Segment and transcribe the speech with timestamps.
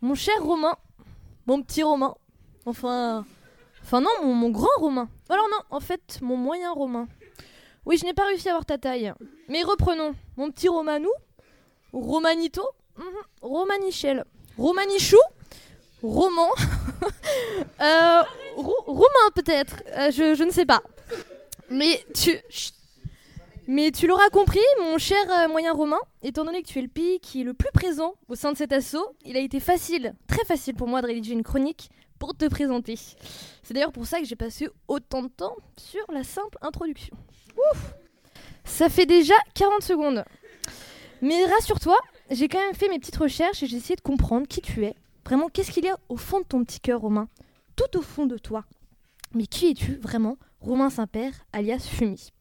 [0.00, 0.76] Mon cher Romain,
[1.46, 2.14] mon petit Romain,
[2.64, 3.24] enfin,
[3.88, 5.08] enfin non, mon, grand Romain.
[5.30, 7.08] Alors non, en fait, mon moyen Romain.
[7.86, 9.14] Oui, je n'ai pas réussi à avoir ta taille.
[9.48, 11.10] Mais reprenons, mon petit Romanou,
[11.94, 12.62] Romanito,
[12.98, 13.04] mhm,
[13.40, 14.24] Romanichel,
[14.58, 15.16] Romanichou,
[16.02, 16.50] Roman,
[17.80, 18.22] euh,
[18.56, 20.82] Ro- Romain peut-être, euh, je, ne sais pas.
[21.70, 22.38] Mais tu.
[23.68, 26.88] Mais tu l'auras compris, mon cher euh, moyen romain, étant donné que tu es le
[26.88, 30.14] pays qui est le plus présent au sein de cet assaut, il a été facile,
[30.26, 32.94] très facile pour moi de rédiger une chronique pour te présenter.
[33.62, 37.14] C'est d'ailleurs pour ça que j'ai passé autant de temps sur la simple introduction.
[37.70, 37.92] Ouf
[38.64, 40.24] Ça fait déjà 40 secondes.
[41.20, 41.98] Mais rassure-toi,
[42.30, 44.94] j'ai quand même fait mes petites recherches et j'ai essayé de comprendre qui tu es.
[45.26, 47.28] Vraiment, qu'est-ce qu'il y a au fond de ton petit cœur, Romain?
[47.76, 48.64] Tout au fond de toi.
[49.34, 52.32] Mais qui es-tu vraiment, Romain Saint-Père, alias Fumi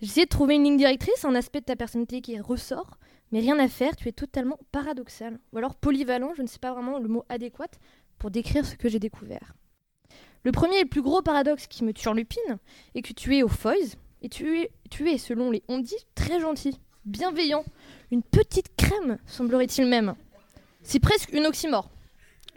[0.00, 2.98] Essayé de trouver une ligne directrice, un aspect de ta personnalité qui ressort,
[3.32, 5.40] mais rien à faire, tu es totalement paradoxal.
[5.52, 7.66] Ou alors polyvalent, je ne sais pas vraiment le mot adéquat
[8.18, 9.54] pour décrire ce que j'ai découvert.
[10.44, 12.58] Le premier et le plus gros paradoxe qui me turlupine
[12.94, 16.78] est que tu es au Foys, et tu es, selon les on dit, très gentil,
[17.04, 17.64] bienveillant,
[18.12, 20.14] une petite crème, semblerait-il même.
[20.82, 21.90] C'est presque une oxymore.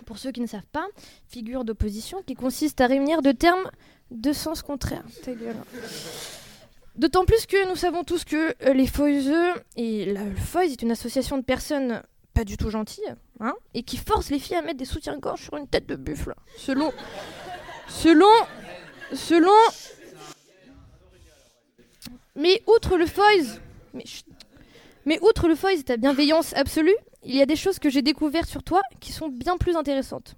[0.05, 0.87] Pour ceux qui ne savent pas,
[1.27, 3.69] figure d'opposition qui consiste à réunir deux termes
[4.11, 5.05] de sens contraires.
[5.23, 5.55] Ta gueule.
[6.95, 10.81] D'autant plus que nous savons tous que euh, les Foiseux et la- le Foys est
[10.81, 12.03] une association de personnes
[12.33, 15.57] pas du tout gentilles, hein, et qui force les filles à mettre des soutiens-gorge sur
[15.57, 16.33] une tête de buffle.
[16.57, 16.91] Selon,
[17.89, 18.25] selon,
[19.13, 19.51] selon.
[22.35, 23.59] Mais outre le Foys,
[25.05, 28.01] mais, outre le Foys et ta bienveillance absolue, il y a des choses que j'ai
[28.01, 30.35] découvertes sur toi qui sont bien plus intéressantes.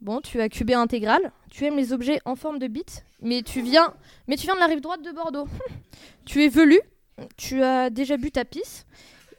[0.00, 3.62] Bon, tu as cubé intégral, tu aimes les objets en forme de bite, mais tu
[3.62, 3.94] viens,
[4.28, 5.48] mais tu viens de la rive droite de Bordeaux.
[6.24, 6.80] tu es velu,
[7.36, 8.86] tu as déjà bu ta pisse,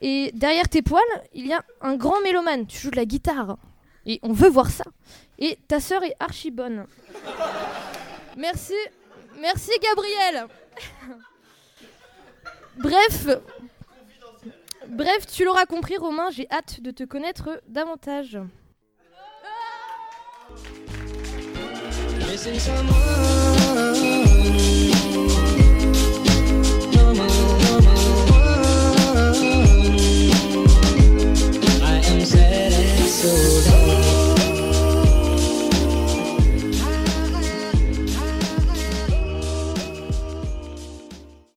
[0.02, 2.66] et derrière tes poils, il y a un grand mélomane.
[2.66, 3.56] Tu joues de la guitare,
[4.04, 4.84] et on veut voir ça.
[5.38, 6.84] Et ta sœur est archi bonne.
[8.36, 8.74] Merci,
[9.40, 10.46] merci Gabriel.
[12.76, 13.26] Bref,
[14.88, 16.30] bref, tu l'auras compris, Romain.
[16.30, 18.38] J'ai hâte de te connaître davantage.
[22.30, 23.59] missing someone.